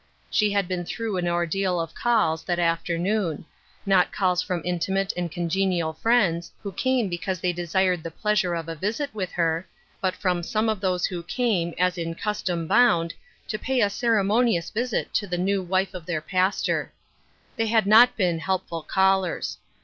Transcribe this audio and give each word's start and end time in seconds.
She 0.31 0.49
had 0.51 0.67
been 0.67 0.83
through 0.83 1.17
an 1.17 1.27
ordeal 1.27 1.79
of 1.79 1.93
calls, 1.93 2.41
that 2.45 2.57
after 2.57 2.97
noon; 2.97 3.45
not 3.85 4.11
calls 4.11 4.41
from 4.41 4.63
intimate 4.65 5.13
and 5.15 5.31
congenial 5.31 5.93
friends, 5.93 6.51
who 6.63 6.71
came 6.71 7.07
because 7.07 7.39
they 7.39 7.53
desired 7.53 8.01
the 8.01 8.09
pleasure 8.09 8.55
of 8.55 8.67
a 8.67 8.73
visit 8.73 9.13
with 9.13 9.33
her, 9.33 9.67
but 10.01 10.15
from 10.15 10.41
some 10.41 10.69
of 10.69 10.81
,\hose 10.81 11.05
who 11.05 11.21
came, 11.21 11.75
as 11.77 11.99
in 11.99 12.15
custom 12.15 12.65
bound, 12.65 13.13
to 13.47 13.59
pay 13.59 13.79
a 13.79 13.91
ceremonious 13.91 14.71
visit 14.71 15.13
to 15.13 15.27
the 15.27 15.37
new 15.37 15.61
wife 15.61 15.93
of 15.93 16.07
their 16.07 16.19
pas 16.19 16.59
tor. 16.63 16.91
They 17.55 17.67
had 17.67 17.85
not 17.85 18.17
been 18.17 18.39
helpful 18.39 18.81
callers. 18.81 19.59